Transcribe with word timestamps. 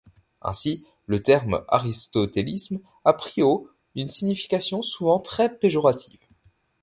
Ainsi, 0.41 0.83
le 1.05 1.21
terme 1.21 1.63
aristotélisme 1.67 2.79
a 3.05 3.13
pris 3.13 3.43
au 3.43 3.69
une 3.93 4.07
signification 4.07 4.81
souvent 4.81 5.19
très 5.19 5.47
péjorative. 5.55 6.17